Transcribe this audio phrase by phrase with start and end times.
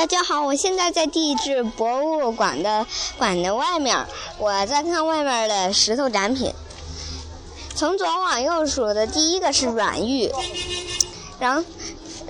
[0.00, 2.86] 大家好，我现在在地质博物馆的
[3.18, 4.06] 馆的外面，
[4.38, 6.50] 我在看外面的石头展品。
[7.74, 10.32] 从左往右数的第一个是软玉，
[11.38, 11.62] 然后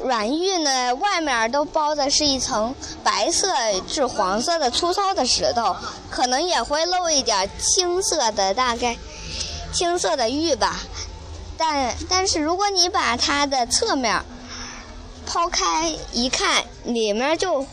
[0.03, 2.75] 软玉呢外面都包的是一层
[3.05, 3.47] 白色
[3.87, 5.77] 至黄色的粗糙的石头，
[6.11, 8.99] 可能也会露一点青色的，大概
[9.73, 10.81] 青色的玉吧。
[11.57, 14.21] 但但是如果你把它的侧面
[15.33, 17.65] 抛开一看，里面就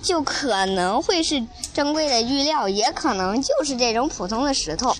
[0.00, 4.96] 就可能会是珍贵的玉料，也可能就是这种普通的石头。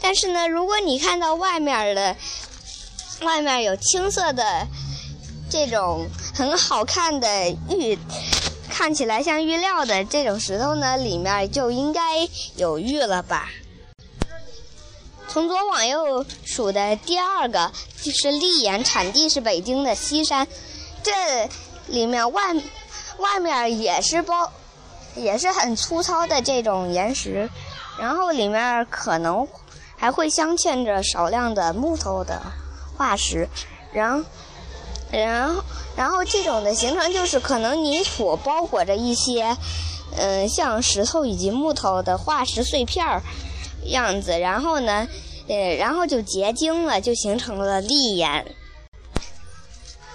[0.00, 2.16] 但是呢，如果你看到外面的
[3.22, 4.66] 外面有青色的
[5.48, 7.96] 这种很好看的玉，
[8.68, 13.48] 看起来像玉料的这种石头呢，里面就应该有玉了吧？
[15.28, 17.70] 从左往右数的第二个
[18.02, 20.48] 就是丽岩，产地是北京的西山。
[21.08, 21.48] 这
[21.86, 22.54] 里面外
[23.18, 24.52] 外面也是包，
[25.16, 27.48] 也是很粗糙的这种岩石，
[27.98, 29.48] 然后里面可能。
[30.00, 32.40] 还会镶嵌着少量的木头的
[32.96, 33.48] 化石，
[33.92, 34.24] 然，
[35.10, 35.52] 然，
[35.96, 39.56] 然后这种的形成就是可能泥土包裹着一些，
[40.16, 43.20] 嗯，像石头以及木头的化石碎片儿
[43.86, 45.08] 样子，然后呢，
[45.48, 48.54] 呃，然后就结晶了，就形成了砾岩。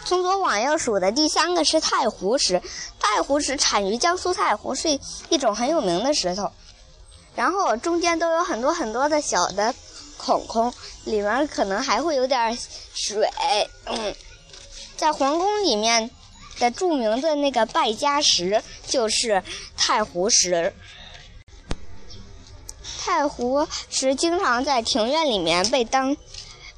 [0.06, 2.62] 从左往右数的第三个是太湖石，
[3.00, 6.52] 太湖石产于江苏太湖，是一种很有名的石头。
[7.36, 9.74] 然后中间都有很多很多的小的
[10.18, 10.74] 孔孔，
[11.06, 12.58] 里面可能还会有点
[12.94, 13.28] 水。
[13.86, 14.16] 嗯，
[14.96, 16.12] 在皇宫里面
[16.60, 19.42] 的著名的那个败家石就是
[19.76, 20.74] 太湖石。
[23.00, 26.16] 太湖石经常在庭院里面被当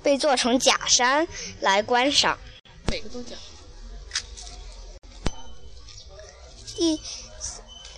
[0.01, 1.27] 被做成假山
[1.59, 2.37] 来观赏。
[2.95, 3.37] 每个都讲。
[6.75, 7.01] 第。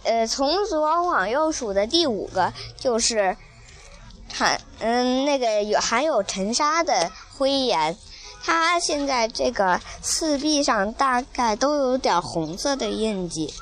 [0.04, 3.36] 呃，从左往右数的第五个就是
[4.34, 7.98] 含嗯那个有含有沉沙的灰岩，
[8.42, 13.54] 它现在这个四壁上大概都有点红色的印记，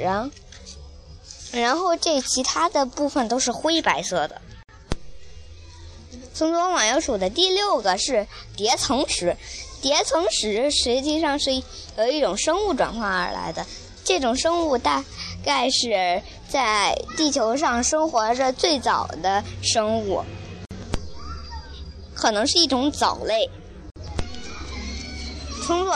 [0.00, 0.30] 然
[1.50, 4.40] 然后这其他的部分都是灰白色的。
[6.32, 9.36] 从左往右数的第六个是叠层石，
[9.80, 11.52] 叠层石实际上是
[11.96, 13.64] 由一种生物转化而来的。
[14.04, 15.04] 这种生物大
[15.44, 20.24] 概是在地球上生活着最早的生物，
[22.14, 23.50] 可能是一种藻类。
[25.66, 25.94] 从左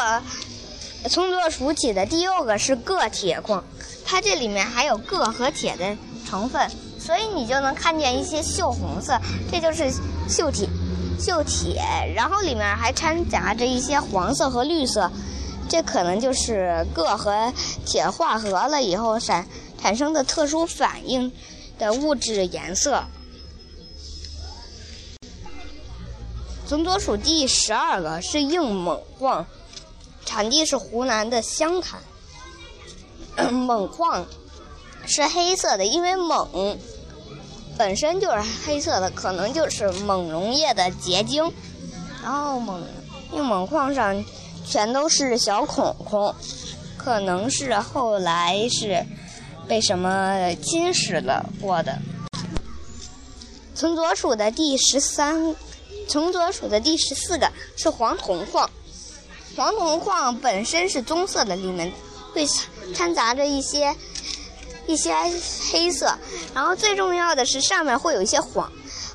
[1.08, 3.64] 从左数起的第六个是铬铁矿，
[4.04, 5.96] 它这里面含有铬和铁的
[6.28, 9.18] 成分，所以你就能看见一些锈红色，
[9.50, 9.90] 这就是
[10.28, 10.68] 锈铁。
[11.22, 11.80] 锈铁，
[12.16, 15.10] 然后里面还掺杂着一些黄色和绿色。
[15.68, 17.52] 这可能就是铬和
[17.86, 19.46] 铁化合了以后产
[19.80, 21.32] 产生的特殊反应
[21.78, 23.04] 的物质颜色。
[26.66, 29.46] 从左数第十二个是硬锰矿，
[30.24, 32.00] 产地是湖南的湘潭。
[33.36, 34.26] 锰矿
[35.06, 36.78] 是黑色的，因为锰
[37.76, 41.52] 本身就是黑色的，可能就是锰溶液的结晶。
[42.22, 42.80] 然后锰
[43.32, 44.24] 用锰矿上。
[44.64, 46.32] 全都是小孔孔，
[46.96, 49.04] 可能是后来是
[49.66, 51.98] 被什么侵蚀了过的。
[53.74, 55.56] 从左数的第十三，
[56.08, 58.70] 从左数的第十四个是黄铜矿。
[59.56, 61.92] 黄铜矿本身是棕色的，里面
[62.32, 62.46] 会
[62.94, 63.94] 掺杂着一些
[64.86, 65.14] 一些
[65.70, 66.16] 黑色，
[66.54, 68.70] 然后最重要的是上面会有一些黄。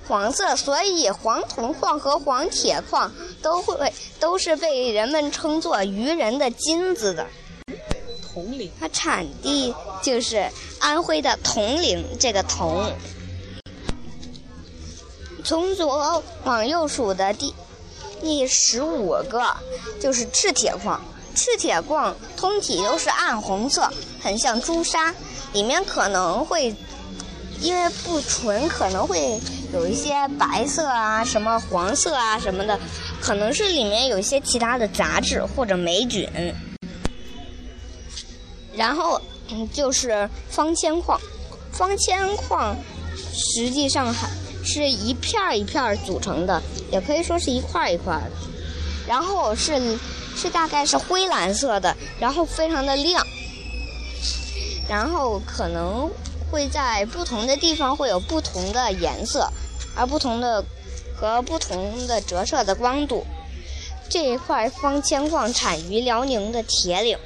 [0.08, 3.12] 黄色，所以黄铜矿和黄铁矿
[3.42, 3.92] 都会
[4.22, 7.28] 都是被人们称作愚人的金子的。
[8.34, 12.90] 铜陵，它产地就是安徽的铜陵这个铜。
[15.44, 17.54] 从左往右数的第
[18.22, 19.46] 第十五个
[20.00, 21.02] 就是赤铁矿，
[21.38, 23.90] 赤铁矿通体都是暗红色，
[24.20, 25.14] 很像朱砂，
[25.54, 26.76] 里面可能会。
[27.60, 29.40] 因为不纯，可能会
[29.74, 32.80] 有一些白色啊、什么黄色啊什么的，
[33.20, 36.30] 可能是里面有一些其他的杂质或者霉菌。
[38.76, 39.20] 然后
[39.74, 41.20] 就是方铅矿，
[41.72, 42.76] 方铅矿
[43.34, 44.30] 实际上还
[44.64, 48.32] 是一片一片组成的，也可以说是一块一块的。
[49.08, 49.98] 然后是
[50.38, 53.26] 是大概是灰蓝色的，然后非常的亮，
[54.88, 56.10] 然后可能。
[56.50, 59.52] 会在不同的地方会有不同的颜色，
[59.98, 60.64] 而不同的
[61.14, 63.26] 和不同的折射的光度。
[64.10, 67.18] 这一块方铅矿产于辽宁的铁岭。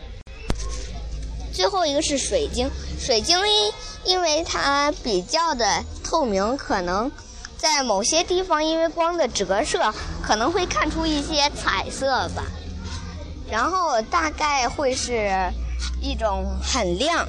[1.54, 2.68] 最后一个是水晶，
[3.00, 3.74] 水晶因
[4.06, 7.12] 因为它比较的透明，可能
[7.60, 9.94] 在某些地方因为光的折射，
[10.24, 12.44] 可能会看出一些彩色吧。
[13.52, 15.30] 然后大概会是
[16.02, 17.28] 一种很亮，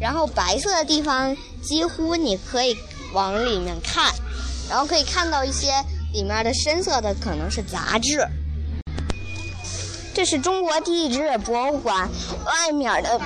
[0.00, 2.76] 然后白色的地方几乎你可以
[3.12, 4.14] 往里面看，
[4.70, 5.72] 然后可以看到一些
[6.12, 8.24] 里面的深色的可能是杂质。
[10.14, 12.08] 这是中国地质博物馆
[12.44, 13.20] 外面的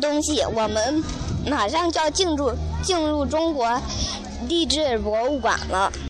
[0.00, 1.02] 东西，我们
[1.46, 2.52] 马上就要进入
[2.82, 3.80] 进入中国
[4.48, 5.92] 地质博物馆了。